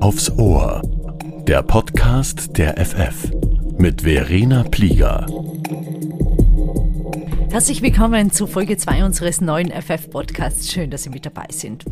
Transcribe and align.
Aufs 0.00 0.30
Ohr. 0.38 0.80
Der 1.46 1.62
Podcast 1.62 2.56
der 2.56 2.78
FF 2.82 3.30
mit 3.76 4.02
Verena 4.02 4.62
Plieger. 4.62 5.26
Herzlich 7.48 7.80
willkommen 7.80 8.32
zu 8.32 8.46
Folge 8.46 8.76
2 8.76 9.04
unseres 9.04 9.40
neuen 9.40 9.70
FF-Podcasts. 9.70 10.70
Schön, 10.70 10.90
dass 10.90 11.04
Sie 11.04 11.10
mit 11.10 11.24
dabei 11.24 11.46
sind. 11.50 11.84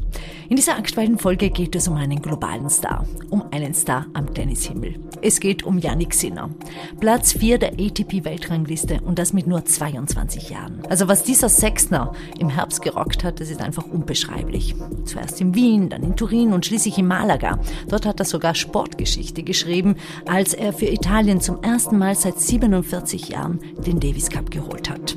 In 0.48 0.56
dieser 0.56 0.76
aktuellen 0.76 1.16
Folge 1.16 1.48
geht 1.48 1.74
es 1.76 1.88
um 1.88 1.94
einen 1.94 2.20
globalen 2.20 2.68
Star, 2.68 3.06
um 3.30 3.44
einen 3.52 3.72
Star 3.72 4.06
am 4.14 4.34
Tennishimmel. 4.34 4.96
Es 5.22 5.40
geht 5.40 5.62
um 5.62 5.78
Yannick 5.78 6.12
Sinner. 6.12 6.50
Platz 6.98 7.32
4 7.32 7.58
der 7.58 7.72
ATP-Weltrangliste 7.74 9.00
und 9.02 9.18
das 9.18 9.32
mit 9.32 9.46
nur 9.46 9.64
22 9.64 10.50
Jahren. 10.50 10.82
Also 10.90 11.08
was 11.08 11.22
dieser 11.22 11.48
Sechsner 11.48 12.12
im 12.38 12.50
Herbst 12.50 12.82
gerockt 12.82 13.24
hat, 13.24 13.40
das 13.40 13.48
ist 13.48 13.62
einfach 13.62 13.86
unbeschreiblich. 13.86 14.74
Zuerst 15.04 15.40
in 15.40 15.54
Wien, 15.54 15.88
dann 15.88 16.02
in 16.02 16.16
Turin 16.16 16.52
und 16.52 16.66
schließlich 16.66 16.98
in 16.98 17.06
Malaga. 17.06 17.58
Dort 17.88 18.06
hat 18.06 18.18
er 18.18 18.26
sogar 18.26 18.54
Sportgeschichte 18.54 19.44
geschrieben, 19.44 19.94
als 20.26 20.52
er 20.52 20.72
für 20.72 20.86
Italien 20.86 21.40
zum 21.40 21.62
ersten 21.62 21.96
Mal 21.96 22.16
seit 22.16 22.40
47 22.40 23.28
Jahren 23.28 23.60
den 23.86 24.00
Davis 24.00 24.28
Cup 24.28 24.50
geholt 24.50 24.90
hat. 24.90 25.16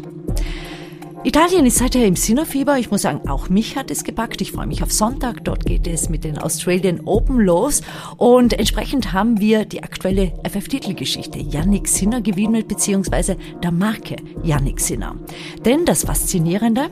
Italien 1.28 1.66
ist 1.66 1.80
seither 1.80 2.06
im 2.06 2.16
Sinnerfieber. 2.16 2.80
Ich 2.80 2.90
muss 2.90 3.02
sagen, 3.02 3.28
auch 3.28 3.50
mich 3.50 3.76
hat 3.76 3.92
es 3.92 4.06
gepackt. 4.06 4.40
Ich 4.40 4.54
freue 4.54 4.66
mich 4.66 4.82
auf 4.82 4.94
Sonntag. 4.94 5.44
Dort 5.44 5.66
geht 5.66 5.86
es 5.86 6.08
mit 6.08 6.24
den 6.24 6.38
Australian 6.38 7.02
Open 7.02 7.42
los. 7.42 7.82
Und 8.16 8.54
entsprechend 8.54 9.12
haben 9.12 9.42
wir 9.42 9.66
die 9.66 9.84
aktuelle 9.84 10.32
FF-Titelgeschichte 10.50 11.40
Yannick 11.40 11.90
Sinner 11.90 12.22
gewidmet, 12.22 12.70
beziehungsweise 12.70 13.36
der 13.62 13.74
Marke 13.74 14.16
Yannick 14.42 14.80
Sinner. 14.80 15.18
Denn 15.66 15.84
das 15.84 16.06
Faszinierende, 16.06 16.90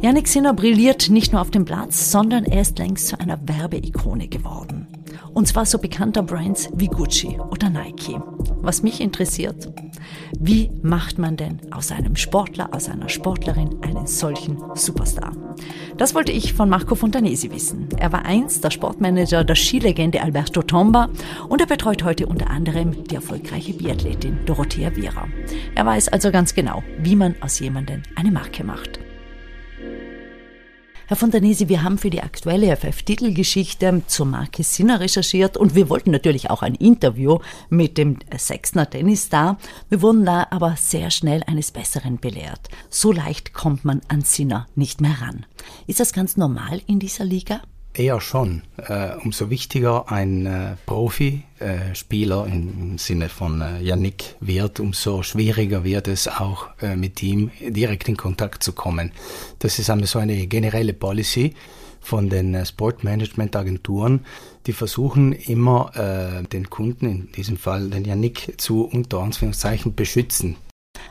Yannick 0.00 0.28
Sinner 0.28 0.54
brilliert 0.54 1.10
nicht 1.10 1.32
nur 1.32 1.42
auf 1.42 1.50
dem 1.50 1.64
Platz, 1.64 2.12
sondern 2.12 2.44
er 2.44 2.60
ist 2.60 2.78
längst 2.78 3.08
zu 3.08 3.18
einer 3.18 3.40
Werbeikone 3.48 4.28
geworden. 4.28 4.86
Und 5.32 5.46
zwar 5.46 5.64
so 5.64 5.78
bekannter 5.78 6.22
Brands 6.22 6.68
wie 6.74 6.88
Gucci 6.88 7.38
oder 7.50 7.70
Nike. 7.70 8.20
Was 8.62 8.82
mich 8.82 9.00
interessiert, 9.00 9.72
wie 10.38 10.70
macht 10.82 11.18
man 11.18 11.36
denn 11.36 11.60
aus 11.70 11.92
einem 11.92 12.16
Sportler, 12.16 12.70
aus 12.72 12.88
einer 12.88 13.08
Sportlerin 13.08 13.82
einen 13.82 14.06
solchen 14.06 14.58
Superstar? 14.74 15.32
Das 15.96 16.14
wollte 16.14 16.32
ich 16.32 16.54
von 16.54 16.68
Marco 16.68 16.94
Fontanesi 16.94 17.50
wissen. 17.50 17.88
Er 17.98 18.12
war 18.12 18.24
einst 18.24 18.64
der 18.64 18.70
Sportmanager 18.70 19.44
der 19.44 19.54
Skilegende 19.54 20.22
Alberto 20.22 20.62
Tomba 20.62 21.10
und 21.48 21.60
er 21.60 21.66
betreut 21.66 22.04
heute 22.04 22.26
unter 22.26 22.50
anderem 22.50 23.04
die 23.04 23.14
erfolgreiche 23.14 23.74
Biathletin 23.74 24.38
Dorothea 24.46 24.94
Viera. 24.94 25.26
Er 25.74 25.86
weiß 25.86 26.08
also 26.08 26.30
ganz 26.30 26.54
genau, 26.54 26.82
wie 26.98 27.16
man 27.16 27.34
aus 27.40 27.58
jemandem 27.60 28.02
eine 28.16 28.30
Marke 28.30 28.64
macht. 28.64 29.00
Herr 31.10 31.16
Fontanesi, 31.16 31.68
wir 31.68 31.82
haben 31.82 31.98
für 31.98 32.08
die 32.08 32.22
aktuelle 32.22 32.76
FF-Titelgeschichte 32.76 34.02
zur 34.06 34.26
Marke 34.26 34.62
Sinner 34.62 35.00
recherchiert 35.00 35.56
und 35.56 35.74
wir 35.74 35.88
wollten 35.88 36.12
natürlich 36.12 36.50
auch 36.50 36.62
ein 36.62 36.76
Interview 36.76 37.40
mit 37.68 37.98
dem 37.98 38.20
Sechsner 38.38 38.88
Tennisstar. 38.88 39.58
Wir 39.88 40.02
wurden 40.02 40.24
da 40.24 40.46
aber 40.50 40.76
sehr 40.78 41.10
schnell 41.10 41.42
eines 41.48 41.72
Besseren 41.72 42.20
belehrt. 42.20 42.68
So 42.90 43.10
leicht 43.10 43.52
kommt 43.54 43.84
man 43.84 44.02
an 44.06 44.20
Sinner 44.20 44.68
nicht 44.76 45.00
mehr 45.00 45.20
ran. 45.20 45.46
Ist 45.88 45.98
das 45.98 46.12
ganz 46.12 46.36
normal 46.36 46.80
in 46.86 47.00
dieser 47.00 47.24
Liga? 47.24 47.60
Eher 47.92 48.20
schon. 48.20 48.62
Äh, 48.76 49.16
umso 49.24 49.50
wichtiger 49.50 50.10
ein 50.10 50.46
äh, 50.46 50.76
Profispieler 50.86 52.46
äh, 52.46 52.50
im 52.50 52.98
Sinne 52.98 53.28
von 53.28 53.60
äh, 53.60 53.80
Yannick 53.82 54.36
wird, 54.38 54.78
umso 54.78 55.24
schwieriger 55.24 55.82
wird 55.82 56.06
es 56.06 56.28
auch 56.28 56.68
äh, 56.80 56.94
mit 56.94 57.20
ihm 57.22 57.50
direkt 57.60 58.08
in 58.08 58.16
Kontakt 58.16 58.62
zu 58.62 58.72
kommen. 58.72 59.10
Das 59.58 59.80
ist 59.80 59.90
einmal 59.90 60.06
so 60.06 60.20
eine 60.20 60.46
generelle 60.46 60.92
Policy 60.92 61.54
von 62.00 62.28
den 62.30 62.54
äh, 62.54 62.64
Sportmanagement-Agenturen, 62.64 64.24
die 64.66 64.72
versuchen 64.72 65.32
immer 65.32 65.90
äh, 65.96 66.44
den 66.44 66.70
Kunden, 66.70 67.06
in 67.06 67.32
diesem 67.32 67.56
Fall 67.56 67.90
den 67.90 68.04
Yannick, 68.04 68.54
zu 68.60 68.84
unter 68.84 69.18
Anführungszeichen 69.18 69.96
beschützen. 69.96 70.56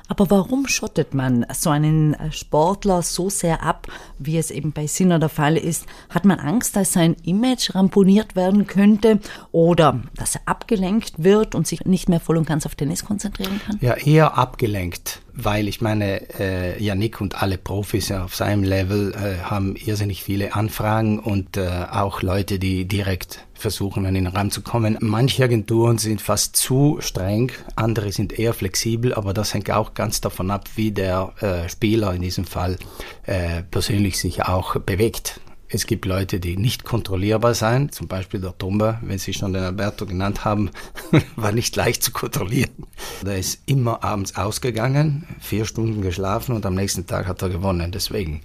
Aber 0.07 0.29
warum 0.29 0.67
schottet 0.67 1.13
man 1.13 1.45
so 1.53 1.69
einen 1.69 2.13
äh, 2.13 2.31
Sportler 2.31 3.01
so 3.01 3.29
sehr 3.29 3.63
ab, 3.63 3.87
wie 4.17 4.37
es 4.37 4.51
eben 4.51 4.71
bei 4.71 4.87
Sinner 4.87 5.19
der 5.19 5.29
Fall 5.29 5.57
ist? 5.57 5.85
Hat 6.09 6.25
man 6.25 6.39
Angst, 6.39 6.75
dass 6.75 6.93
sein 6.93 7.15
Image 7.23 7.75
ramponiert 7.75 8.35
werden 8.35 8.67
könnte 8.67 9.19
oder 9.51 10.01
dass 10.15 10.35
er 10.35 10.41
abgelenkt 10.45 11.23
wird 11.23 11.55
und 11.55 11.67
sich 11.67 11.85
nicht 11.85 12.09
mehr 12.09 12.19
voll 12.19 12.37
und 12.37 12.47
ganz 12.47 12.65
auf 12.65 12.75
Tennis 12.75 13.05
konzentrieren 13.05 13.61
kann? 13.65 13.77
Ja, 13.81 13.93
eher 13.95 14.37
abgelenkt 14.37 15.21
weil 15.43 15.67
ich 15.67 15.81
meine, 15.81 16.21
äh, 16.39 16.81
Yannick 16.81 17.21
und 17.21 17.41
alle 17.41 17.57
Profis 17.57 18.11
auf 18.11 18.35
seinem 18.35 18.63
Level 18.63 19.13
äh, 19.13 19.43
haben 19.43 19.75
irrsinnig 19.75 20.23
viele 20.23 20.53
Anfragen 20.53 21.19
und 21.19 21.57
äh, 21.57 21.85
auch 21.91 22.21
Leute, 22.21 22.59
die 22.59 22.85
direkt 22.85 23.45
versuchen, 23.53 24.05
an 24.05 24.15
ihn 24.15 24.27
ranzukommen. 24.27 24.97
Manche 25.01 25.43
Agenturen 25.43 25.97
sind 25.97 26.21
fast 26.21 26.55
zu 26.55 26.97
streng, 27.01 27.51
andere 27.75 28.11
sind 28.11 28.37
eher 28.37 28.53
flexibel, 28.53 29.13
aber 29.13 29.33
das 29.33 29.53
hängt 29.53 29.69
auch 29.71 29.93
ganz 29.93 30.21
davon 30.21 30.49
ab, 30.51 30.69
wie 30.75 30.91
der 30.91 31.33
äh, 31.41 31.69
Spieler 31.69 32.13
in 32.13 32.21
diesem 32.21 32.45
Fall 32.45 32.77
äh, 33.25 33.63
persönlich 33.63 34.17
sich 34.17 34.43
auch 34.43 34.79
bewegt. 34.79 35.41
Es 35.71 35.85
gibt 35.85 36.05
Leute, 36.05 36.39
die 36.39 36.57
nicht 36.57 36.83
kontrollierbar 36.83 37.53
sein, 37.53 37.91
zum 37.91 38.07
Beispiel 38.07 38.41
der 38.41 38.57
Tomba, 38.57 38.99
wenn 39.03 39.19
Sie 39.19 39.33
schon 39.33 39.53
den 39.53 39.61
Alberto 39.61 40.07
genannt 40.07 40.43
haben, 40.43 40.71
war 41.35 41.51
nicht 41.51 41.75
leicht 41.75 42.01
zu 42.01 42.11
kontrollieren. 42.11 42.87
Er 43.23 43.37
ist 43.37 43.61
immer 43.67 44.03
abends 44.03 44.35
ausgegangen, 44.35 45.27
vier 45.39 45.65
Stunden 45.65 46.01
geschlafen 46.01 46.55
und 46.55 46.65
am 46.65 46.73
nächsten 46.73 47.05
Tag 47.05 47.27
hat 47.27 47.43
er 47.43 47.49
gewonnen, 47.49 47.91
deswegen. 47.91 48.41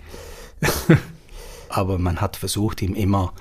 Aber 1.70 1.98
man 1.98 2.20
hat 2.20 2.36
versucht, 2.36 2.82
ihm 2.82 2.94
immer 2.94 3.32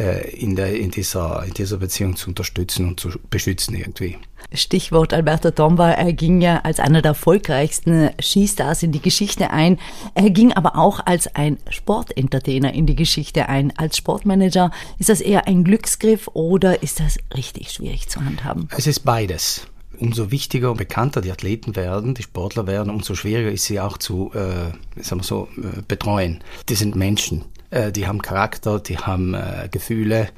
äh, 0.00 0.28
in, 0.32 0.56
der, 0.56 0.76
in, 0.76 0.90
dieser, 0.90 1.44
in 1.44 1.54
dieser 1.54 1.76
Beziehung 1.76 2.16
zu 2.16 2.30
unterstützen 2.30 2.88
und 2.88 2.98
zu 2.98 3.10
beschützen 3.30 3.76
irgendwie. 3.76 4.18
Stichwort 4.52 5.12
Alberto 5.12 5.50
Tomba, 5.50 5.90
er 5.90 6.12
ging 6.12 6.40
ja 6.40 6.60
als 6.60 6.80
einer 6.80 7.02
der 7.02 7.10
erfolgreichsten 7.10 8.10
Skistars 8.20 8.82
in 8.82 8.92
die 8.92 9.02
Geschichte 9.02 9.50
ein. 9.50 9.78
Er 10.14 10.30
ging 10.30 10.52
aber 10.52 10.76
auch 10.76 11.04
als 11.04 11.34
ein 11.34 11.58
Sportentertainer 11.68 12.72
in 12.72 12.86
die 12.86 12.96
Geschichte 12.96 13.48
ein. 13.48 13.76
Als 13.76 13.96
Sportmanager 13.96 14.70
ist 14.98 15.10
das 15.10 15.20
eher 15.20 15.46
ein 15.46 15.64
Glücksgriff 15.64 16.28
oder 16.32 16.82
ist 16.82 17.00
das 17.00 17.18
richtig 17.36 17.70
schwierig 17.70 18.08
zu 18.08 18.24
handhaben? 18.24 18.68
Es 18.76 18.86
ist 18.86 19.00
beides 19.00 19.66
umso 20.00 20.30
wichtiger 20.30 20.70
und 20.70 20.76
bekannter 20.76 21.20
die 21.20 21.32
Athleten 21.32 21.76
werden, 21.76 22.14
die 22.14 22.22
Sportler 22.22 22.66
werden, 22.66 22.90
umso 22.90 23.14
schwieriger 23.14 23.50
ist 23.50 23.64
sie 23.64 23.80
auch 23.80 23.98
zu, 23.98 24.30
äh, 24.32 25.02
sagen 25.02 25.20
wir 25.20 25.24
so, 25.24 25.48
äh, 25.56 25.82
betreuen. 25.86 26.40
Die 26.68 26.74
sind 26.74 26.94
Menschen. 26.94 27.44
Äh, 27.70 27.92
die 27.92 28.06
haben 28.06 28.22
Charakter, 28.22 28.80
die 28.80 28.98
haben 28.98 29.34
äh, 29.34 29.68
Gefühle. 29.70 30.28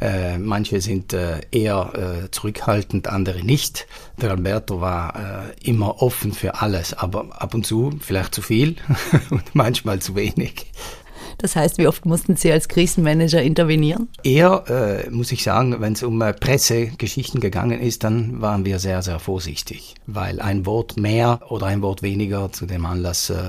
Äh, 0.00 0.38
manche 0.38 0.80
sind 0.80 1.12
äh, 1.12 1.40
eher 1.50 2.24
äh, 2.26 2.30
zurückhaltend, 2.30 3.08
andere 3.08 3.44
nicht. 3.44 3.86
Der 4.20 4.30
Alberto 4.30 4.80
war 4.80 5.14
äh, 5.16 5.68
immer 5.68 6.02
offen 6.02 6.32
für 6.32 6.60
alles, 6.60 6.94
aber 6.94 7.40
ab 7.40 7.54
und 7.54 7.66
zu 7.66 7.98
vielleicht 8.00 8.34
zu 8.34 8.42
viel 8.42 8.76
und 9.30 9.54
manchmal 9.54 10.00
zu 10.00 10.14
wenig. 10.14 10.66
Das 11.38 11.54
heißt, 11.54 11.76
wie 11.78 11.86
oft 11.86 12.06
mussten 12.06 12.36
Sie 12.36 12.50
als 12.50 12.68
Krisenmanager 12.68 13.42
intervenieren? 13.42 14.08
Eher, 14.22 14.64
äh, 14.68 15.10
muss 15.10 15.32
ich 15.32 15.42
sagen, 15.42 15.80
wenn 15.80 15.92
es 15.92 16.02
um 16.02 16.20
äh, 16.22 16.32
Pressegeschichten 16.32 17.40
gegangen 17.40 17.80
ist, 17.80 18.04
dann 18.04 18.40
waren 18.40 18.64
wir 18.64 18.78
sehr, 18.78 19.02
sehr 19.02 19.18
vorsichtig, 19.18 19.94
weil 20.06 20.40
ein 20.40 20.64
Wort 20.64 20.96
mehr 20.96 21.40
oder 21.48 21.66
ein 21.66 21.82
Wort 21.82 22.02
weniger 22.02 22.52
zu 22.52 22.64
dem 22.64 22.86
Anlass 22.86 23.30
äh, 23.30 23.42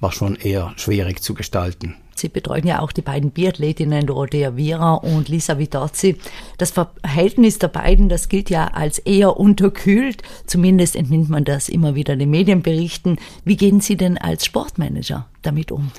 war 0.00 0.12
schon 0.12 0.36
eher 0.36 0.74
schwierig 0.76 1.22
zu 1.22 1.34
gestalten. 1.34 1.96
Sie 2.18 2.28
betreuen 2.28 2.66
ja 2.66 2.80
auch 2.80 2.92
die 2.92 3.02
beiden 3.02 3.30
Biathletinnen 3.30 4.06
Dorothea 4.06 4.56
Viera 4.56 4.94
und 4.94 5.28
Lisa 5.28 5.58
Vitozzi. 5.58 6.16
Das 6.58 6.72
Verhältnis 6.72 7.58
der 7.58 7.68
beiden, 7.68 8.08
das 8.08 8.28
gilt 8.28 8.50
ja 8.50 8.68
als 8.68 8.98
eher 8.98 9.36
unterkühlt. 9.36 10.22
Zumindest 10.46 10.96
entnimmt 10.96 11.30
man 11.30 11.44
das 11.44 11.68
immer 11.68 11.94
wieder 11.94 12.16
den 12.16 12.30
Medienberichten. 12.30 13.18
Wie 13.44 13.56
gehen 13.56 13.80
Sie 13.80 13.96
denn 13.96 14.18
als 14.18 14.44
Sportmanager 14.44 15.26
damit 15.42 15.72
um? 15.72 15.90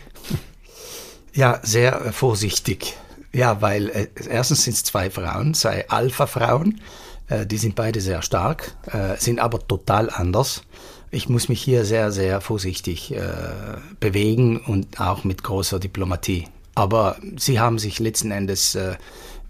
Ja, 1.33 1.59
sehr 1.63 2.11
vorsichtig. 2.11 2.95
Ja, 3.31 3.61
weil 3.61 3.89
äh, 3.89 4.07
erstens 4.29 4.63
sind 4.63 4.75
es 4.75 4.83
zwei 4.83 5.09
Frauen, 5.09 5.53
zwei 5.53 5.87
Alpha-Frauen. 5.87 6.81
Äh, 7.27 7.45
die 7.45 7.57
sind 7.57 7.75
beide 7.75 8.01
sehr 8.01 8.21
stark, 8.21 8.75
äh, 8.91 9.15
sind 9.17 9.39
aber 9.39 9.65
total 9.67 10.09
anders. 10.09 10.63
Ich 11.11 11.27
muss 11.27 11.49
mich 11.49 11.61
hier 11.61 11.85
sehr, 11.85 12.11
sehr 12.11 12.39
vorsichtig 12.41 13.13
äh, 13.13 13.19
bewegen 13.99 14.57
und 14.57 14.99
auch 14.99 15.23
mit 15.23 15.43
großer 15.43 15.79
Diplomatie. 15.79 16.47
Aber 16.75 17.17
sie 17.37 17.59
haben 17.59 17.79
sich 17.79 17.99
letzten 17.99 18.31
Endes 18.31 18.75
äh, 18.75 18.95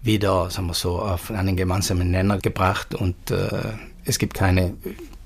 wieder, 0.02 0.50
sagen 0.50 0.68
wir 0.68 0.74
so, 0.74 0.98
auf 1.00 1.30
einen 1.30 1.56
gemeinsamen 1.56 2.10
Nenner 2.10 2.38
gebracht 2.38 2.94
und 2.94 3.30
äh, 3.30 3.62
es 4.04 4.18
gibt 4.18 4.34
keine 4.34 4.74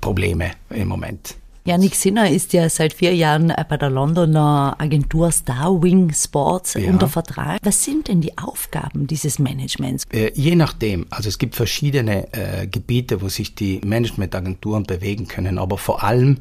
Probleme 0.01 0.51
im 0.69 0.89
Moment. 0.89 1.35
Yannick 1.67 1.95
Sinner 1.95 2.29
ist 2.29 2.53
ja 2.53 2.69
seit 2.69 2.93
vier 2.93 3.15
Jahren 3.15 3.49
äh, 3.49 3.65
bei 3.67 3.75
der 3.75 3.89
Londoner 3.89 4.75
Agentur 4.77 5.31
Starwing 5.31 6.13
Sports 6.13 6.75
ja. 6.75 6.87
unter 6.91 7.07
Vertrag. 7.07 7.59
Was 7.63 7.83
sind 7.83 8.07
denn 8.07 8.21
die 8.21 8.37
Aufgaben 8.37 9.07
dieses 9.07 9.39
Managements? 9.39 10.03
Äh, 10.13 10.31
je 10.35 10.55
nachdem. 10.55 11.07
Also 11.09 11.27
es 11.27 11.39
gibt 11.39 11.55
verschiedene 11.55 12.31
äh, 12.33 12.67
Gebiete, 12.67 13.23
wo 13.23 13.29
sich 13.29 13.55
die 13.55 13.81
Managementagenturen 13.83 14.83
bewegen 14.83 15.27
können, 15.27 15.57
aber 15.57 15.79
vor 15.79 16.03
allem 16.03 16.37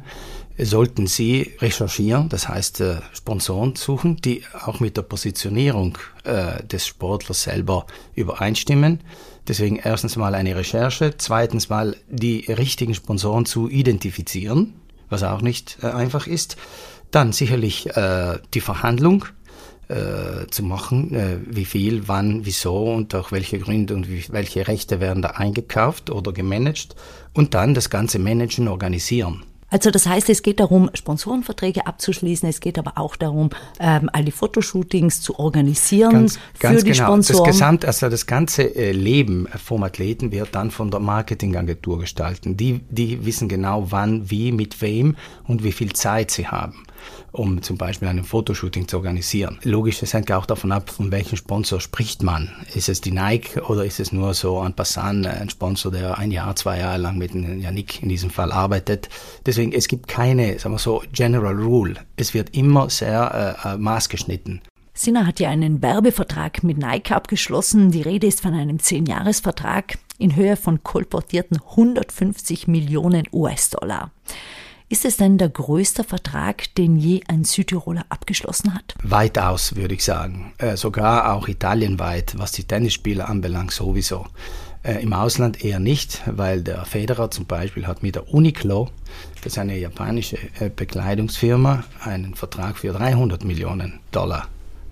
sollten 0.59 1.07
Sie 1.07 1.53
recherchieren, 1.59 2.29
das 2.29 2.47
heißt 2.49 2.83
äh, 2.83 2.97
Sponsoren 3.15 3.77
suchen, 3.77 4.19
die 4.19 4.43
auch 4.67 4.79
mit 4.79 4.99
der 4.99 5.03
Positionierung 5.03 5.97
äh, 6.25 6.63
des 6.65 6.87
Sportlers 6.87 7.45
selber 7.45 7.87
übereinstimmen. 8.15 9.01
Deswegen 9.49 9.77
erstens 9.77 10.17
mal 10.17 10.35
eine 10.35 10.55
Recherche, 10.55 11.15
zweitens 11.17 11.71
mal 11.71 11.97
die 12.11 12.41
richtigen 12.53 12.95
Sponsoren 12.95 13.47
zu 13.47 13.71
identifizieren, 13.71 14.75
was 15.15 15.23
auch 15.23 15.41
nicht 15.41 15.79
äh, 15.83 15.87
einfach 15.87 16.27
ist. 16.27 16.57
Dann 17.11 17.33
sicherlich 17.33 17.97
äh, 17.97 18.39
die 18.53 18.61
Verhandlung 18.61 19.27
äh, 19.89 20.47
zu 20.51 20.63
machen, 20.65 21.15
äh, 21.15 21.39
wie 21.47 21.65
viel, 21.65 22.09
wann, 22.09 22.45
wieso 22.45 22.93
und 22.93 23.15
auch 23.15 23.31
welche 23.31 23.59
Gründe 23.59 23.95
und 23.95 24.09
wie, 24.09 24.25
welche 24.31 24.67
Rechte 24.67 24.99
werden 25.01 25.23
da 25.23 25.31
eingekauft 25.31 26.11
oder 26.11 26.33
gemanagt 26.33 26.97
und 27.33 27.55
dann 27.55 27.75
das 27.75 27.91
ganze 27.91 28.19
Managen 28.19 28.67
organisieren. 28.67 29.45
Also 29.75 29.91
das 29.91 30.07
heißt, 30.07 30.31
es 30.31 30.43
geht 30.43 30.61
darum, 30.61 30.89
Sponsorenverträge 30.95 31.85
abzuschließen. 31.89 32.49
Es 32.49 32.61
geht 32.61 32.79
aber 32.79 32.93
auch 32.95 33.17
darum, 33.17 33.51
ähm, 33.81 34.09
all 34.13 34.25
die 34.25 34.31
Fotoshootings 34.31 35.21
zu 35.21 35.37
organisieren 35.37 36.13
ganz, 36.13 36.39
ganz 36.61 36.79
für 36.79 36.85
die 36.85 36.93
genau. 36.93 37.07
Sponsoren. 37.07 37.45
Das 37.45 37.55
Gesamt, 37.55 37.85
also 37.85 38.09
das 38.09 38.27
ganze 38.27 38.63
äh, 38.77 38.93
Leben 38.93 39.49
vom 39.49 39.83
Athleten 39.83 40.31
wird 40.31 40.55
dann 40.55 40.71
von 40.71 40.93
der 40.93 41.01
Marketingagentur 41.01 41.99
gestalten. 41.99 42.57
Die, 42.57 42.83
die 42.89 43.27
wissen 43.27 43.49
genau, 43.49 43.91
wann, 43.91 44.31
wie, 44.31 44.53
mit 44.53 44.81
wem 44.81 45.17
und 45.43 45.65
wie 45.65 45.73
viel 45.73 45.93
Zeit 45.93 46.31
sie 46.31 46.47
haben 46.47 46.85
um 47.33 47.63
zum 47.63 47.77
Beispiel 47.77 48.09
ein 48.09 48.23
Fotoshooting 48.23 48.87
zu 48.87 48.97
organisieren. 48.97 49.59
Logisch, 49.65 50.03
es 50.03 50.15
hängt 50.15 50.31
auch 50.31 50.47
davon 50.47 50.71
ab, 50.71 50.91
von 50.91 51.11
welchem 51.11 51.37
Sponsor 51.37 51.81
spricht 51.81 52.23
man. 52.23 52.53
Ist 52.75 52.89
es 52.89 53.01
die 53.01 53.11
Nike 53.11 53.61
oder 53.61 53.85
ist 53.85 53.99
es 53.99 54.13
nur 54.13 54.35
so 54.35 54.61
ein 54.61 54.75
Passant, 54.75 55.27
ein 55.27 55.51
Sponsor, 55.51 55.91
der 55.91 56.17
ein 56.17 56.31
Jahr, 56.31 56.55
zwei 56.55 56.79
Jahre 56.79 56.99
lang 56.99 57.19
mit 57.19 57.35
Yannick 57.35 58.03
in 58.03 58.09
diesem 58.09 58.31
Fall 58.31 58.53
arbeitet. 58.53 59.09
Deswegen, 59.45 59.64
es 59.73 59.89
gibt 59.89 60.09
keine, 60.09 60.59
sagen 60.59 60.75
wir 60.75 60.79
so, 60.79 61.03
General 61.13 61.55
Rule. 61.55 61.95
Es 62.17 62.35
wird 62.35 62.57
immer 62.57 62.91
sehr 62.91 63.57
äh, 63.65 63.75
äh 63.75 63.77
maßgeschnitten. 63.77 64.61
Sinner 64.97 65.27
hat 65.27 65.41
ja 65.41 65.51
einen 65.51 65.83
Werbevertrag 65.83 66.63
mit 66.63 66.79
Nike 66.79 67.13
abgeschlossen. 67.13 67.91
Die 67.91 68.03
Rede 68.03 68.29
ist 68.29 68.41
von 68.41 68.55
einem 68.55 68.79
Zehn-Jahres-Vertrag 68.79 69.99
in 70.19 70.37
Höhe 70.37 70.57
von 70.57 70.85
kolportierten 70.85 71.59
150 71.61 72.69
Millionen 72.69 73.25
US-Dollar. 73.33 74.13
Ist 74.89 75.05
es 75.05 75.17
denn 75.17 75.39
der 75.39 75.49
größte 75.49 76.05
Vertrag, 76.05 76.73
den 76.77 76.97
je 76.97 77.23
ein 77.27 77.43
Südtiroler 77.43 78.05
abgeschlossen 78.11 78.75
hat? 78.75 78.95
Weitaus, 79.03 79.75
würde 79.75 79.95
ich 79.95 80.05
sagen. 80.05 80.53
Äh, 80.59 80.77
sogar 80.77 81.35
auch 81.35 81.49
italienweit, 81.49 82.35
was 82.39 82.53
die 82.53 82.65
Tennisspieler 82.65 83.29
anbelangt, 83.29 83.73
sowieso. 83.73 84.27
Äh, 84.85 85.03
Im 85.03 85.15
Ausland 85.15 85.65
eher 85.65 85.81
nicht, 85.81 86.23
weil 86.27 86.63
der 86.63 86.85
Federer 86.85 87.31
zum 87.31 87.47
Beispiel 87.47 87.87
hat 87.87 88.03
mit 88.03 88.17
der 88.17 88.33
Uniqlo, 88.33 88.91
das 89.37 89.55
ist 89.55 89.59
eine 89.59 89.79
japanische 89.79 90.37
äh, 90.61 90.69
Bekleidungsfirma, 90.69 91.85
einen 92.01 92.35
Vertrag 92.35 92.77
für 92.77 92.93
300 92.93 93.45
Millionen 93.45 94.01
Dollar 94.13 94.49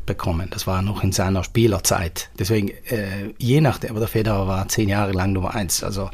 bekommen. 0.07 0.49
Das 0.51 0.67
war 0.67 0.81
noch 0.81 1.05
in 1.05 1.13
seiner 1.13 1.45
Spielerzeit. 1.45 2.31
Deswegen, 2.39 2.71
äh, 2.89 3.35
je 3.39 3.61
nachdem, 3.61 3.91
aber 3.91 4.01
der 4.01 4.09
Federer 4.09 4.49
war 4.49 4.67
zehn 4.69 4.89
Jahre 4.89 5.13
lang 5.13 5.33
Nummer 5.33 5.55
eins. 5.55 5.85
Also 5.85 6.11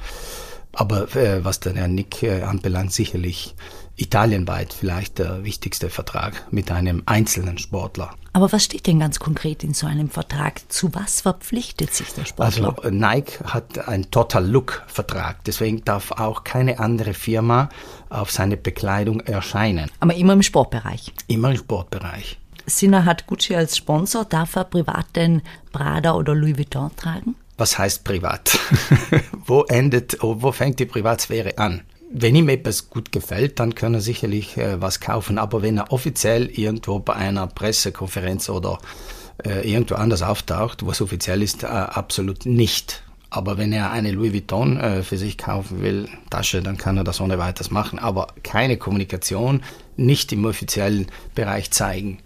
aber 0.72 1.14
äh, 1.16 1.44
was 1.44 1.60
der 1.60 1.74
Herr 1.74 1.88
Nick 1.88 2.22
äh, 2.22 2.42
anbelangt, 2.42 2.92
sicherlich 2.92 3.54
italienweit 3.96 4.72
vielleicht 4.72 5.18
der 5.18 5.44
wichtigste 5.44 5.90
Vertrag 5.90 6.46
mit 6.52 6.70
einem 6.70 7.02
einzelnen 7.06 7.58
Sportler. 7.58 8.14
Aber 8.32 8.52
was 8.52 8.64
steht 8.64 8.86
denn 8.86 9.00
ganz 9.00 9.18
konkret 9.18 9.64
in 9.64 9.74
so 9.74 9.86
einem 9.86 10.08
Vertrag? 10.08 10.60
Zu 10.70 10.94
was 10.94 11.22
verpflichtet 11.22 11.92
sich 11.92 12.12
der 12.14 12.24
Sportler? 12.24 12.76
Also 12.78 12.90
Nike 12.90 13.42
hat 13.44 13.88
einen 13.88 14.10
Total 14.10 14.46
Look 14.46 14.84
Vertrag, 14.86 15.42
deswegen 15.44 15.84
darf 15.84 16.12
auch 16.12 16.44
keine 16.44 16.78
andere 16.78 17.14
Firma 17.14 17.68
auf 18.08 18.30
seine 18.30 18.56
Bekleidung 18.56 19.20
erscheinen. 19.20 19.90
Aber 19.98 20.14
immer 20.14 20.34
im 20.34 20.42
Sportbereich. 20.42 21.12
Immer 21.26 21.50
im 21.50 21.56
Sportbereich. 21.56 22.38
Sinner 22.66 23.04
hat 23.04 23.26
Gucci 23.26 23.56
als 23.56 23.76
Sponsor, 23.76 24.24
darf 24.24 24.54
er 24.54 24.64
privat 24.64 25.16
den 25.16 25.42
Prada 25.72 26.14
oder 26.14 26.34
Louis 26.34 26.58
Vuitton 26.58 26.90
tragen? 26.96 27.34
Was 27.58 27.76
heißt 27.76 28.04
privat? 28.04 28.58
wo 29.46 29.64
endet, 29.64 30.18
wo 30.20 30.52
fängt 30.52 30.78
die 30.78 30.86
Privatsphäre 30.86 31.58
an? 31.58 31.82
Wenn 32.10 32.36
ihm 32.36 32.48
etwas 32.48 32.88
gut 32.88 33.12
gefällt, 33.12 33.60
dann 33.60 33.74
kann 33.74 33.92
er 33.92 34.00
sicherlich 34.00 34.56
äh, 34.56 34.80
was 34.80 35.00
kaufen. 35.00 35.36
Aber 35.36 35.60
wenn 35.60 35.76
er 35.76 35.92
offiziell 35.92 36.46
irgendwo 36.46 37.00
bei 37.00 37.14
einer 37.14 37.46
Pressekonferenz 37.46 38.48
oder 38.48 38.78
äh, 39.44 39.70
irgendwo 39.70 39.96
anders 39.96 40.22
auftaucht, 40.22 40.86
was 40.86 41.02
offiziell 41.02 41.42
ist, 41.42 41.64
äh, 41.64 41.66
absolut 41.66 42.46
nicht. 42.46 43.02
Aber 43.30 43.58
wenn 43.58 43.72
er 43.72 43.90
eine 43.90 44.12
Louis 44.12 44.32
Vuitton 44.32 44.78
äh, 44.78 45.02
für 45.02 45.18
sich 45.18 45.36
kaufen 45.36 45.82
will, 45.82 46.08
Tasche, 46.30 46.62
dann 46.62 46.78
kann 46.78 46.96
er 46.96 47.04
das 47.04 47.20
ohne 47.20 47.38
weiteres 47.38 47.70
machen. 47.70 47.98
Aber 47.98 48.28
keine 48.42 48.78
Kommunikation, 48.78 49.62
nicht 49.96 50.32
im 50.32 50.46
offiziellen 50.46 51.08
Bereich 51.34 51.70
zeigen. 51.70 52.18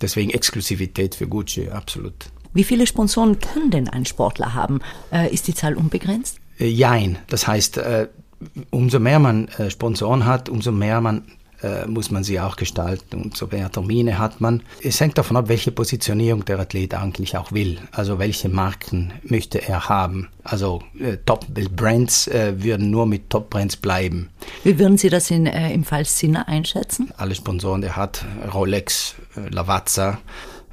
Deswegen 0.00 0.30
Exklusivität 0.30 1.14
für 1.14 1.26
Gucci, 1.26 1.68
absolut. 1.70 2.26
Wie 2.56 2.64
viele 2.64 2.86
Sponsoren 2.86 3.38
kann 3.38 3.70
denn 3.70 3.86
ein 3.86 4.06
Sportler 4.06 4.54
haben? 4.54 4.80
Äh, 5.12 5.30
ist 5.32 5.46
die 5.46 5.54
Zahl 5.54 5.74
unbegrenzt? 5.74 6.38
Äh, 6.58 6.68
jein. 6.68 7.18
Das 7.28 7.46
heißt, 7.46 7.76
äh, 7.76 8.08
umso 8.70 8.98
mehr 8.98 9.18
man 9.18 9.48
äh, 9.48 9.68
Sponsoren 9.68 10.24
hat, 10.24 10.48
umso 10.48 10.72
mehr 10.72 11.02
man 11.02 11.24
äh, 11.62 11.86
muss 11.86 12.10
man 12.10 12.24
sie 12.24 12.40
auch 12.40 12.56
gestalten 12.56 13.20
und 13.20 13.36
so 13.36 13.46
mehr 13.46 13.70
Termine 13.70 14.18
hat 14.18 14.40
man. 14.40 14.62
Es 14.82 15.00
hängt 15.00 15.18
davon 15.18 15.36
ab, 15.36 15.48
welche 15.48 15.70
Positionierung 15.70 16.46
der 16.46 16.58
Athlet 16.58 16.94
eigentlich 16.94 17.36
auch 17.36 17.52
will. 17.52 17.78
Also 17.92 18.18
welche 18.18 18.48
Marken 18.48 19.12
möchte 19.22 19.66
er 19.66 19.90
haben. 19.90 20.28
Also 20.42 20.82
äh, 20.98 21.18
Top-Brands 21.26 22.28
äh, 22.28 22.54
würden 22.62 22.90
nur 22.90 23.04
mit 23.06 23.28
Top-Brands 23.28 23.76
bleiben. 23.76 24.30
Wie 24.64 24.78
würden 24.78 24.96
Sie 24.96 25.10
das 25.10 25.30
in, 25.30 25.46
äh, 25.46 25.74
im 25.74 25.84
Fall 25.84 26.06
Sinner 26.06 26.48
einschätzen? 26.48 27.10
Alle 27.18 27.34
Sponsoren, 27.34 27.82
der 27.82 27.96
hat 27.96 28.24
Rolex, 28.54 29.14
Lavazza, 29.50 30.18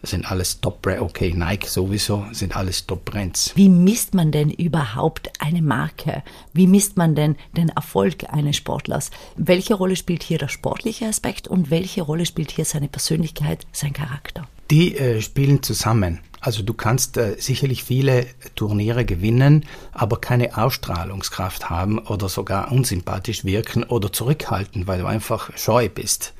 das 0.04 0.10
sind 0.10 0.30
alles 0.30 0.60
Top-Brands. 0.60 1.02
Okay, 1.02 1.34
Nike 1.34 1.66
sowieso, 1.66 2.26
sind 2.34 2.58
alles 2.58 2.86
Top-Brands. 2.86 3.54
Wie 3.56 3.70
misst 3.70 4.14
man 4.14 4.34
denn 4.34 4.50
überhaupt 4.50 5.32
eine 5.40 5.62
Marke? 5.62 6.24
Wie 6.52 6.68
misst 6.68 6.98
man 6.98 7.16
denn 7.16 7.38
den 7.56 7.70
Erfolg 7.70 8.26
eines 8.28 8.58
Sportlers? 8.58 9.12
Welche 9.38 9.76
Rolle 9.76 9.96
spielt 9.96 10.22
hier 10.22 10.40
der 10.40 10.50
sportliche 10.50 11.06
Aspekt 11.06 11.48
und 11.48 11.72
welche 11.72 12.02
Rolle 12.02 12.26
spielt 12.26 12.52
hier 12.52 12.66
seine 12.66 12.90
Persönlichkeit, 12.90 13.66
sein 13.72 13.94
Charakter? 13.94 14.46
Die 14.70 14.98
äh, 14.98 15.22
spielen 15.22 15.64
zusammen. 15.64 16.20
Also 16.42 16.64
du 16.64 16.74
kannst 16.74 17.16
äh, 17.16 17.38
sicherlich 17.40 17.86
viele 17.86 18.26
Turniere 18.56 19.06
gewinnen, 19.06 19.66
aber 19.94 20.20
keine 20.20 20.58
Ausstrahlungskraft 20.58 21.70
haben 21.70 22.00
oder 22.00 22.28
sogar 22.28 22.74
unsympathisch 22.74 23.46
wirken 23.46 23.86
oder 23.86 24.12
zurückhalten, 24.12 24.86
weil 24.86 25.00
du 25.00 25.06
einfach 25.06 25.56
scheu 25.56 25.88
bist. 25.88 26.34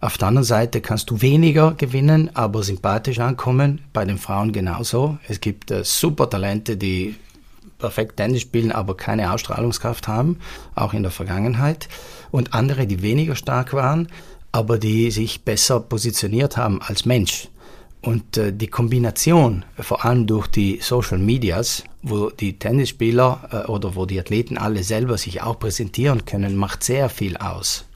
Auf 0.00 0.16
der 0.16 0.28
anderen 0.28 0.44
Seite 0.44 0.80
kannst 0.80 1.10
du 1.10 1.20
weniger 1.22 1.74
gewinnen, 1.74 2.30
aber 2.34 2.62
sympathisch 2.62 3.18
ankommen. 3.18 3.80
Bei 3.92 4.04
den 4.04 4.18
Frauen 4.18 4.52
genauso. 4.52 5.18
Es 5.28 5.40
gibt 5.40 5.72
äh, 5.72 5.82
super 5.82 6.30
Talente, 6.30 6.76
die 6.76 7.16
perfekt 7.78 8.16
Tennis 8.16 8.42
spielen, 8.42 8.70
aber 8.70 8.96
keine 8.96 9.32
Ausstrahlungskraft 9.32 10.06
haben, 10.06 10.38
auch 10.74 10.94
in 10.94 11.02
der 11.02 11.10
Vergangenheit. 11.10 11.88
Und 12.30 12.54
andere, 12.54 12.86
die 12.86 13.02
weniger 13.02 13.34
stark 13.34 13.72
waren, 13.72 14.08
aber 14.52 14.78
die 14.78 15.10
sich 15.10 15.42
besser 15.44 15.80
positioniert 15.80 16.56
haben 16.56 16.80
als 16.80 17.04
Mensch. 17.04 17.48
Und 18.00 18.36
äh, 18.36 18.52
die 18.52 18.68
Kombination, 18.68 19.64
vor 19.78 20.04
allem 20.04 20.28
durch 20.28 20.46
die 20.46 20.78
Social 20.80 21.18
Medias, 21.18 21.82
wo 22.02 22.30
die 22.30 22.56
Tennisspieler 22.56 23.48
äh, 23.66 23.70
oder 23.70 23.96
wo 23.96 24.06
die 24.06 24.20
Athleten 24.20 24.56
alle 24.56 24.84
selber 24.84 25.18
sich 25.18 25.42
auch 25.42 25.58
präsentieren 25.58 26.24
können, 26.24 26.54
macht 26.54 26.84
sehr 26.84 27.08
viel 27.08 27.36
aus. 27.36 27.87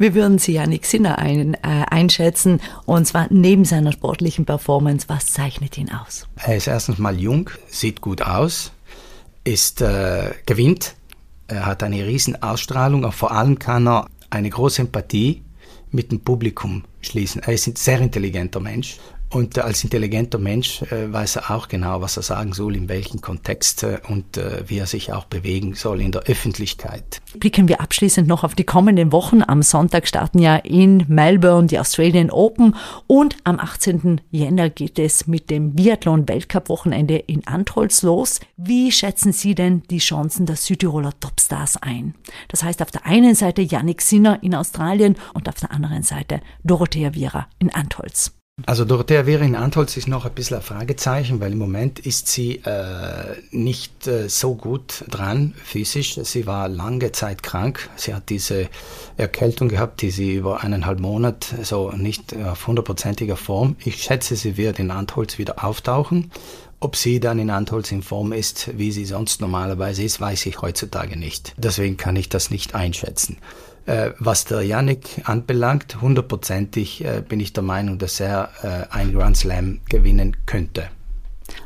Wie 0.00 0.14
würden 0.14 0.38
Sie 0.38 0.52
Janik 0.52 0.86
Sinner 0.86 1.18
ein, 1.18 1.54
äh, 1.54 1.58
einschätzen? 1.90 2.60
Und 2.86 3.06
zwar 3.06 3.26
neben 3.30 3.64
seiner 3.64 3.90
sportlichen 3.90 4.44
Performance, 4.44 5.08
was 5.08 5.26
zeichnet 5.32 5.76
ihn 5.76 5.90
aus? 5.90 6.28
Er 6.36 6.56
ist 6.56 6.68
erstens 6.68 6.98
mal 6.98 7.18
jung, 7.18 7.50
sieht 7.66 8.00
gut 8.00 8.22
aus, 8.22 8.70
ist 9.42 9.80
äh, 9.80 10.30
gewinnt, 10.46 10.94
er 11.48 11.66
hat 11.66 11.82
eine 11.82 12.06
riesen 12.06 12.40
Ausstrahlung, 12.40 13.02
aber 13.02 13.12
vor 13.12 13.32
allem 13.32 13.58
kann 13.58 13.88
er 13.88 14.06
eine 14.30 14.50
große 14.50 14.82
Empathie 14.82 15.42
mit 15.90 16.12
dem 16.12 16.20
Publikum 16.20 16.84
schließen. 17.00 17.42
Er 17.42 17.54
ist 17.54 17.66
ein 17.66 17.74
sehr 17.74 18.00
intelligenter 18.00 18.60
Mensch 18.60 18.98
Und 19.30 19.58
als 19.58 19.84
intelligenter 19.84 20.38
Mensch 20.38 20.82
äh, 20.82 21.12
weiß 21.12 21.36
er 21.36 21.50
auch 21.50 21.68
genau, 21.68 22.00
was 22.00 22.16
er 22.16 22.22
sagen 22.22 22.54
soll, 22.54 22.76
in 22.76 22.88
welchem 22.88 23.20
Kontext 23.20 23.82
äh, 23.82 23.98
und 24.08 24.38
äh, 24.38 24.62
wie 24.66 24.78
er 24.78 24.86
sich 24.86 25.12
auch 25.12 25.26
bewegen 25.26 25.74
soll 25.74 26.00
in 26.00 26.12
der 26.12 26.22
Öffentlichkeit. 26.22 27.20
Blicken 27.38 27.68
wir 27.68 27.82
abschließend 27.82 28.26
noch 28.26 28.42
auf 28.42 28.54
die 28.54 28.64
kommenden 28.64 29.12
Wochen. 29.12 29.42
Am 29.42 29.62
Sonntag 29.62 30.08
starten 30.08 30.38
ja 30.38 30.56
in 30.56 31.04
Melbourne 31.08 31.66
die 31.66 31.78
Australian 31.78 32.30
Open 32.30 32.74
und 33.06 33.36
am 33.44 33.58
18. 33.58 34.22
Jänner 34.30 34.70
geht 34.70 34.98
es 34.98 35.26
mit 35.26 35.50
dem 35.50 35.74
Biathlon-Weltcup-Wochenende 35.74 37.16
in 37.16 37.46
Antholz 37.46 38.02
los. 38.02 38.40
Wie 38.56 38.90
schätzen 38.90 39.32
Sie 39.32 39.54
denn 39.54 39.82
die 39.90 39.98
Chancen 39.98 40.46
der 40.46 40.56
Südtiroler 40.56 41.12
Topstars 41.20 41.76
ein? 41.76 42.14
Das 42.48 42.62
heißt 42.62 42.80
auf 42.80 42.90
der 42.90 43.04
einen 43.04 43.34
Seite 43.34 43.60
Yannick 43.60 44.00
Sinner 44.00 44.42
in 44.42 44.54
Australien 44.54 45.16
und 45.34 45.50
auf 45.50 45.56
der 45.56 45.70
anderen 45.70 46.02
Seite 46.02 46.40
Dorothea 46.64 47.14
Viera 47.14 47.46
in 47.58 47.74
Antholz. 47.74 48.37
Also 48.66 48.84
Dorothea 48.84 49.20
in 49.20 49.54
Antholz 49.54 49.96
ist 49.96 50.08
noch 50.08 50.24
ein 50.24 50.32
bisschen 50.32 50.56
ein 50.56 50.62
Fragezeichen, 50.62 51.40
weil 51.40 51.52
im 51.52 51.58
Moment 51.58 52.00
ist 52.00 52.26
sie 52.26 52.56
äh, 52.56 53.36
nicht 53.52 54.08
äh, 54.08 54.28
so 54.28 54.56
gut 54.56 55.04
dran 55.08 55.54
physisch. 55.62 56.18
Sie 56.22 56.46
war 56.46 56.68
lange 56.68 57.12
Zeit 57.12 57.44
krank. 57.44 57.88
Sie 57.94 58.14
hat 58.14 58.28
diese 58.30 58.68
Erkältung 59.16 59.68
gehabt, 59.68 60.02
die 60.02 60.10
sie 60.10 60.34
über 60.34 60.62
eineinhalb 60.62 60.98
Monate 60.98 61.64
so 61.64 61.92
nicht 61.92 62.34
auf 62.36 62.66
hundertprozentiger 62.66 63.36
Form. 63.36 63.76
Ich 63.84 64.02
schätze, 64.02 64.34
sie 64.34 64.56
wird 64.56 64.80
in 64.80 64.90
Antholz 64.90 65.38
wieder 65.38 65.64
auftauchen. 65.64 66.32
Ob 66.80 66.94
sie 66.94 67.18
dann 67.18 67.40
in 67.40 67.50
Antholz 67.50 67.90
in 67.90 68.02
Form 68.02 68.32
ist, 68.32 68.70
wie 68.78 68.92
sie 68.92 69.04
sonst 69.04 69.40
normalerweise 69.40 70.04
ist, 70.04 70.20
weiß 70.20 70.46
ich 70.46 70.62
heutzutage 70.62 71.18
nicht. 71.18 71.54
Deswegen 71.56 71.96
kann 71.96 72.14
ich 72.14 72.28
das 72.28 72.50
nicht 72.50 72.74
einschätzen. 72.74 73.38
Äh, 73.86 74.12
was 74.18 74.44
der 74.44 74.62
Yannick 74.62 75.22
anbelangt, 75.24 76.00
hundertprozentig 76.00 77.04
äh, 77.04 77.22
bin 77.26 77.40
ich 77.40 77.52
der 77.52 77.64
Meinung, 77.64 77.98
dass 77.98 78.20
er 78.20 78.50
äh, 78.62 78.94
ein 78.94 79.12
Grand 79.12 79.36
Slam 79.36 79.80
gewinnen 79.88 80.36
könnte. 80.46 80.88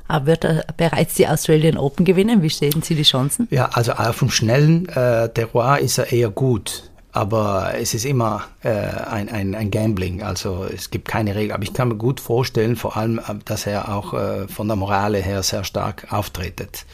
Aber 0.09 0.27
wird 0.27 0.45
er 0.45 0.65
bereits 0.77 1.15
die 1.15 1.27
Australian 1.27 1.77
Open 1.77 2.05
gewinnen? 2.05 2.43
Wie 2.43 2.49
sehen 2.49 2.81
Sie 2.83 2.95
die 2.95 3.03
Chancen? 3.03 3.49
Ja, 3.51 3.71
also 3.73 3.93
auf 3.93 4.21
dem 4.21 4.31
schnellen 4.31 4.89
äh, 4.89 5.29
Terroir 5.29 5.81
ist 5.81 5.99
er 5.99 6.13
eher 6.13 6.31
gut. 6.31 6.92
Aber 7.13 7.75
es 7.79 7.93
ist 7.93 8.07
immer 8.07 8.45
äh, 8.63 8.71
ein, 8.71 9.29
ein, 9.29 9.55
ein 9.55 9.71
Gambling, 9.71 10.23
also 10.23 10.65
es 10.65 10.91
gibt 10.91 11.07
keine 11.07 11.35
Regel. 11.35 11.53
Aber 11.53 11.63
ich 11.63 11.75
kann 11.75 11.89
mir 11.89 11.97
gut 11.97 12.21
vorstellen, 12.21 12.75
vor 12.75 12.97
allem, 12.97 13.21
dass 13.45 13.67
er 13.67 13.95
auch 13.95 14.15
äh, 14.15 14.49
von 14.49 14.67
der 14.67 14.77
Morale 14.77 15.19
her 15.19 15.43
sehr 15.43 15.65
stark 15.65 16.11
auftretet. 16.11 16.87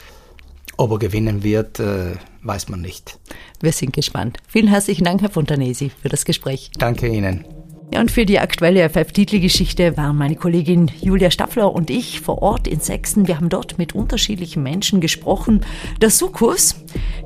Ob 0.77 0.91
er 0.91 0.99
gewinnen 0.99 1.45
wird, 1.45 1.79
äh, 1.79 2.17
weiß 2.43 2.69
man 2.69 2.81
nicht. 2.81 3.19
Wir 3.61 3.73
sind 3.73 3.93
gespannt. 3.93 4.39
Vielen 4.49 4.69
herzlichen 4.69 5.05
Dank, 5.05 5.23
Herr 5.23 5.31
Fontanesi, 5.31 5.91
für 6.03 6.09
das 6.09 6.25
Gespräch. 6.25 6.71
Danke 6.79 7.07
Ihnen. 7.09 7.45
Ja, 7.93 8.01
und 8.01 8.11
für 8.11 8.27
die 8.27 8.39
aktuelle 8.39 8.87
FF-Titelgeschichte 8.89 9.97
waren 9.97 10.17
meine 10.17 10.37
Kollegin 10.37 10.91
Julia 11.01 11.31
Staffler 11.31 11.73
und 11.73 11.89
ich 11.89 12.21
vor 12.21 12.43
Ort 12.43 12.69
in 12.69 12.81
Sechsten. 12.81 13.27
Wir 13.27 13.37
haben 13.37 13.49
dort 13.49 13.79
mit 13.79 13.95
unterschiedlichen 13.95 14.63
Menschen 14.63 15.01
gesprochen. 15.01 15.63
Der 16.03 16.11
Sukus, 16.11 16.77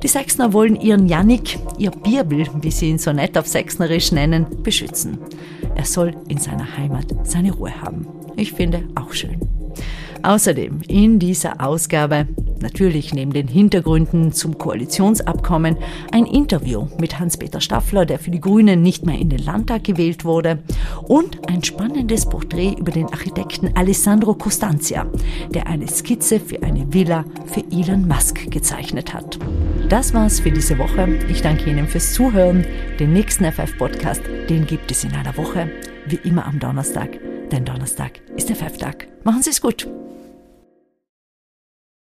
die 0.03 0.09
Sechsner 0.09 0.51
wollen 0.51 0.75
ihren 0.75 1.07
Jannik, 1.07 1.57
ihr 1.77 1.91
Birbel, 1.91 2.45
wie 2.61 2.71
sie 2.71 2.89
ihn 2.89 2.99
so 2.99 3.13
nett 3.13 3.37
auf 3.37 3.47
Sechsnerisch 3.47 4.11
nennen, 4.11 4.45
beschützen. 4.61 5.17
Er 5.75 5.85
soll 5.85 6.13
in 6.27 6.37
seiner 6.37 6.77
Heimat 6.77 7.05
seine 7.23 7.53
Ruhe 7.53 7.81
haben. 7.81 8.05
Ich 8.35 8.51
finde 8.51 8.83
auch 8.95 9.13
schön. 9.13 9.39
Außerdem 10.21 10.81
in 10.87 11.19
dieser 11.19 11.61
Ausgabe, 11.65 12.27
natürlich 12.63 13.13
neben 13.13 13.31
den 13.31 13.47
Hintergründen 13.47 14.31
zum 14.31 14.57
Koalitionsabkommen, 14.57 15.77
ein 16.11 16.25
Interview 16.25 16.87
mit 16.99 17.19
Hans-Peter 17.19 17.61
Staffler, 17.61 18.07
der 18.07 18.17
für 18.17 18.31
die 18.31 18.41
Grünen 18.41 18.81
nicht 18.81 19.05
mehr 19.05 19.19
in 19.19 19.29
den 19.29 19.43
Landtag 19.43 19.83
gewählt 19.83 20.25
wurde, 20.25 20.59
und 21.03 21.47
ein 21.47 21.63
spannendes 21.63 22.25
Porträt 22.25 22.75
über 22.79 22.91
den 22.91 23.05
Architekten 23.05 23.75
Alessandro 23.75 24.33
Costanzia, 24.33 25.05
der 25.53 25.67
eine 25.67 25.87
Skizze 25.87 26.39
für 26.39 26.63
eine 26.63 26.91
Villa 26.91 27.25
für 27.45 27.63
Elon 27.71 28.07
Musk 28.07 28.49
gezeichnet 28.49 29.13
hat. 29.13 29.37
Das 29.89 30.13
war's 30.13 30.39
für 30.39 30.51
diese 30.51 30.79
Woche. 30.79 31.19
Ich 31.29 31.41
danke 31.41 31.69
Ihnen 31.69 31.87
fürs 31.87 32.13
Zuhören. 32.13 32.65
Den 32.99 33.13
nächsten 33.13 33.43
FF-Podcast, 33.45 34.21
den 34.49 34.65
gibt 34.65 34.89
es 34.89 35.03
in 35.03 35.13
einer 35.13 35.35
Woche, 35.37 35.69
wie 36.07 36.19
immer 36.23 36.45
am 36.45 36.59
Donnerstag. 36.59 37.19
Denn 37.51 37.65
Donnerstag 37.65 38.21
ist 38.35 38.49
der 38.49 38.55
FF-Tag. 38.55 39.07
Machen 39.23 39.43
Sie 39.43 39.49
es 39.49 39.61
gut. 39.61 39.87